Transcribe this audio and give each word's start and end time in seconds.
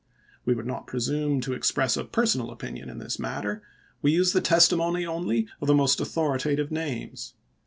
We 0.45 0.55
would 0.55 0.65
not 0.65 0.87
presume 0.87 1.41
to 1.41 1.53
express 1.53 1.95
a 1.95 2.03
personal 2.03 2.49
opin 2.49 2.75
ion 2.75 2.89
in 2.89 2.97
this 2.97 3.19
matter. 3.19 3.61
We 4.01 4.11
use 4.13 4.33
the 4.33 4.41
testimony 4.41 5.05
only 5.05 5.47
of 5.61 5.67
the 5.67 5.75
most 5.75 6.01
authoritative 6.01 6.71
names. 6.71 7.35